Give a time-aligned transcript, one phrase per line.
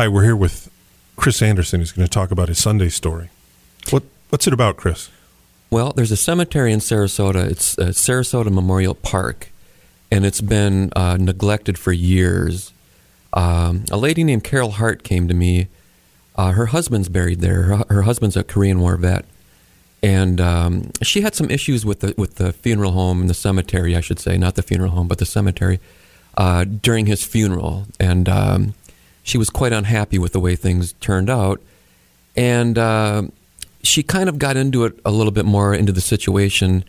[0.00, 0.70] Hi, we're here with
[1.16, 1.80] Chris Anderson.
[1.80, 3.28] who's going to talk about his Sunday story.
[3.90, 5.10] What What's it about, Chris?
[5.68, 7.44] Well, there's a cemetery in Sarasota.
[7.50, 9.50] It's uh, Sarasota Memorial Park,
[10.10, 12.72] and it's been uh, neglected for years.
[13.34, 15.68] Um, a lady named Carol Hart came to me.
[16.34, 17.64] Uh, her husband's buried there.
[17.64, 19.26] Her, her, husband's a Korean War vet,
[20.02, 23.94] and um, she had some issues with the with the funeral home and the cemetery,
[23.94, 25.78] I should say, not the funeral home, but the cemetery
[26.38, 28.74] uh, during his funeral, and um,
[29.22, 31.60] she was quite unhappy with the way things turned out,
[32.36, 33.22] and uh,
[33.82, 36.84] she kind of got into it a little bit more into the situation,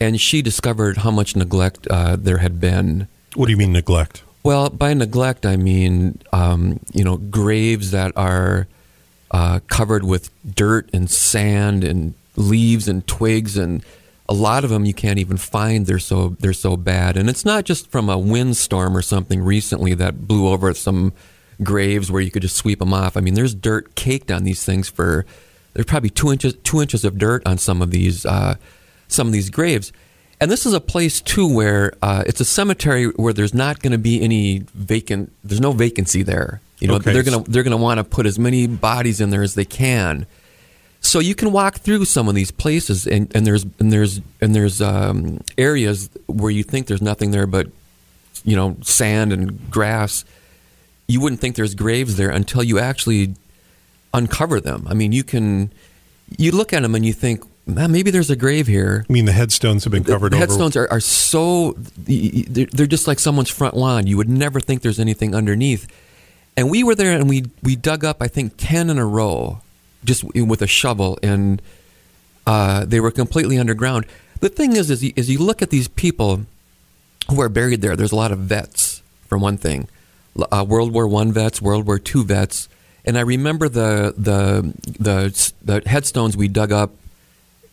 [0.00, 3.08] and she discovered how much neglect uh, there had been.
[3.34, 4.22] What do you mean neglect?
[4.42, 8.66] Well, by neglect, I mean um, you know graves that are
[9.30, 13.84] uh, covered with dirt and sand and leaves and twigs and
[14.28, 17.44] a lot of them you can't even find they're so they're so bad and it's
[17.44, 21.12] not just from a windstorm or something recently that blew over some
[21.62, 24.64] graves where you could just sweep them off i mean there's dirt caked on these
[24.64, 25.26] things for
[25.74, 28.56] there's probably two inches two inches of dirt on some of these uh,
[29.08, 29.92] some of these graves
[30.40, 33.92] and this is a place too where uh, it's a cemetery where there's not going
[33.92, 37.12] to be any vacant there's no vacancy there you know okay.
[37.12, 39.54] they're going to they're going to want to put as many bodies in there as
[39.54, 40.26] they can
[41.00, 44.54] so you can walk through some of these places, and, and there's and there's and
[44.54, 47.68] there's um, areas where you think there's nothing there but
[48.44, 50.24] you know sand and grass.
[51.08, 53.34] You wouldn't think there's graves there until you actually
[54.14, 54.86] uncover them.
[54.88, 55.72] I mean, you can
[56.36, 59.04] you look at them and you think maybe there's a grave here.
[59.08, 60.32] I mean, the headstones have been covered.
[60.32, 64.06] The, the headstones are, are so they're just like someone's front lawn.
[64.06, 65.86] You would never think there's anything underneath.
[66.56, 69.60] And we were there and we we dug up I think ten in a row
[70.04, 71.60] just with a shovel, and
[72.46, 74.06] uh, they were completely underground.
[74.40, 76.46] The thing is, is you, is you look at these people
[77.28, 77.96] who are buried there.
[77.96, 79.88] There's a lot of vets, for one thing,
[80.50, 82.68] uh, World War One vets, World War Two vets,
[83.04, 86.92] and I remember the the the the headstones we dug up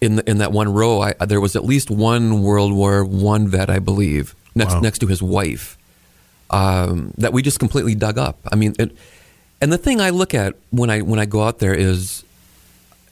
[0.02, 1.02] in the, in that one row.
[1.02, 4.80] I, there was at least one World War One vet, I believe, next wow.
[4.82, 5.78] next to his wife,
[6.50, 8.40] um, that we just completely dug up.
[8.52, 8.76] I mean.
[8.80, 8.96] It,
[9.62, 12.24] and the thing I look at when I when I go out there is,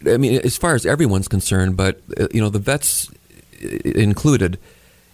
[0.06, 3.10] I mean, as far as everyone's concerned, but uh, you know, the vets
[3.60, 4.60] included.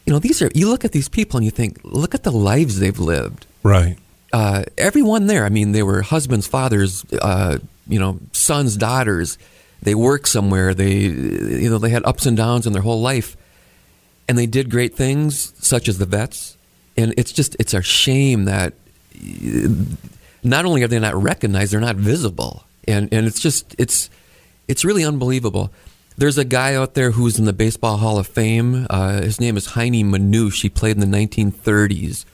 [0.06, 2.32] You know, these are you look at these people and you think, look at the
[2.32, 3.46] lives they've lived.
[3.64, 3.98] Right.
[4.32, 5.46] Uh, everyone there.
[5.46, 7.58] I mean, they were husbands, fathers, uh,
[7.88, 9.38] you know, sons, daughters.
[9.82, 10.74] They work somewhere.
[10.74, 13.38] They, you know, they had ups and downs in their whole life,
[14.28, 16.58] and they did great things, such as the vets.
[16.98, 18.74] And it's just, it's a shame that
[20.44, 24.10] not only are they not recognized, they're not visible, and and it's just it's
[24.68, 25.72] it's really unbelievable.
[26.18, 28.88] There's a guy out there who's in the Baseball Hall of Fame.
[28.90, 30.62] Uh, his name is Heinie Manush.
[30.62, 32.26] He played in the 1930s,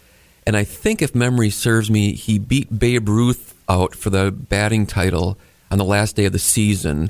[0.46, 4.86] and I think if memory serves me, he beat Babe Ruth out for the batting
[4.86, 5.38] title
[5.72, 7.10] on the last day of the season,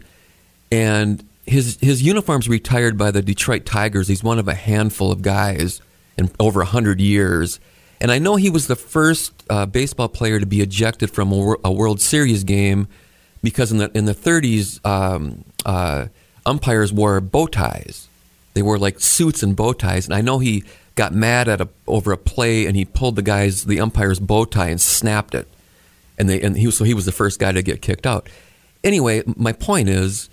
[0.71, 4.07] and his his uniform's retired by the Detroit Tigers.
[4.07, 5.81] He's one of a handful of guys
[6.17, 7.59] in over hundred years
[8.01, 11.55] and I know he was the first uh, baseball player to be ejected from a,
[11.63, 12.87] a, World Series game
[13.41, 16.07] because in the in the 30s, um, uh,
[16.45, 18.07] umpires wore bow ties.
[18.53, 20.05] They wore like suits and bow ties.
[20.05, 20.63] And I know he
[20.95, 24.45] got mad at a, over a play and he pulled the guy's the umpire's bow
[24.45, 25.47] tie and snapped it.
[26.17, 28.29] And they and he was, so he was the first guy to get kicked out.
[28.83, 30.29] Anyway, my point is,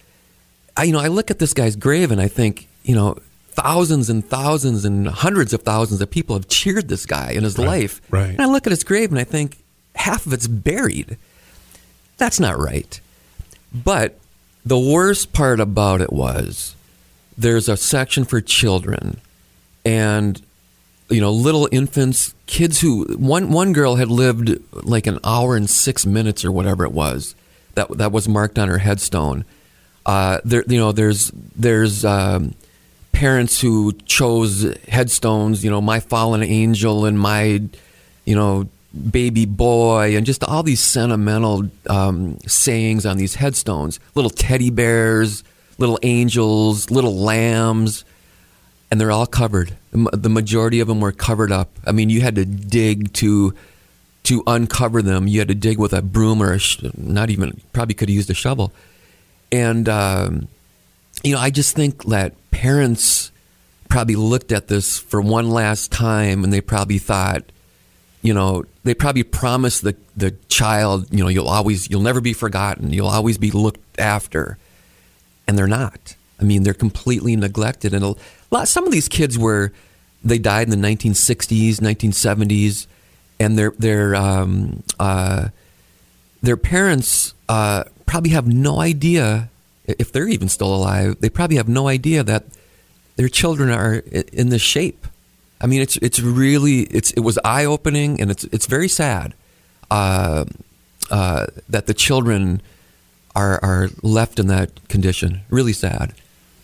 [0.76, 3.18] I you know I look at this guy's grave and I think you know
[3.48, 7.58] thousands and thousands and hundreds of thousands of people have cheered this guy in his
[7.58, 8.00] right, life.
[8.10, 8.30] Right.
[8.30, 9.58] And I look at his grave and I think
[9.94, 11.18] half of it's buried.
[12.16, 13.00] That's not right.
[13.74, 14.18] But
[14.64, 16.76] the worst part about it was
[17.36, 19.20] there's a section for children
[19.84, 20.40] and
[21.12, 25.68] you know little infants kids who one one girl had lived like an hour and
[25.68, 27.34] 6 minutes or whatever it was
[27.74, 29.44] that that was marked on her headstone.
[30.04, 32.54] Uh, there you know there's there's um,
[33.12, 37.62] parents who chose headstones, you know, my fallen angel and my,
[38.24, 38.68] you know,
[39.10, 44.00] baby boy, and just all these sentimental um, sayings on these headstones.
[44.14, 45.44] Little teddy bears,
[45.78, 48.04] little angels, little lambs,
[48.92, 49.74] and they're all covered.
[49.92, 51.70] The majority of them were covered up.
[51.86, 53.54] I mean, you had to dig to
[54.24, 55.26] to uncover them.
[55.26, 58.14] You had to dig with a broom or a sh- not even probably could have
[58.14, 58.70] used a shovel.
[59.50, 60.48] And um,
[61.24, 63.32] you know, I just think that parents
[63.88, 67.44] probably looked at this for one last time and they probably thought,
[68.20, 72.34] you know, they probably promised the, the child, you know, you'll always, you'll never be
[72.34, 72.92] forgotten.
[72.92, 74.58] You'll always be looked after.
[75.48, 76.14] And they're not.
[76.42, 77.94] I mean, they're completely neglected.
[77.94, 78.14] And a
[78.50, 79.72] lot, some of these kids were,
[80.24, 82.86] they died in the 1960s, 1970s,
[83.38, 85.48] and they're, they're, um, uh,
[86.42, 89.48] their parents uh, probably have no idea
[89.86, 91.16] if they're even still alive.
[91.20, 92.44] They probably have no idea that
[93.16, 93.96] their children are
[94.32, 95.06] in this shape.
[95.60, 99.34] I mean, it's it's really it's it was eye opening and it's it's very sad
[99.92, 100.44] uh,
[101.10, 102.60] uh, that the children
[103.36, 105.42] are are left in that condition.
[105.50, 106.14] Really sad.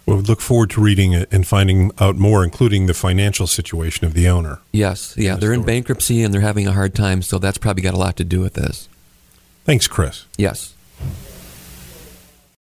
[0.08, 4.06] Well, we look forward to reading it and finding out more, including the financial situation
[4.06, 4.60] of the owner.
[4.72, 7.92] Yes, yeah, they're in bankruptcy and they're having a hard time, so that's probably got
[7.92, 8.88] a lot to do with this.
[9.66, 10.24] Thanks, Chris.
[10.38, 10.72] Yes.